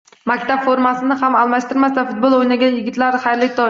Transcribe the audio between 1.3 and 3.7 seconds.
alishtirmasdan futbol o'ynagan yigitlar, xayrli tong!